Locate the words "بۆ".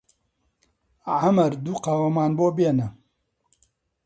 2.37-2.47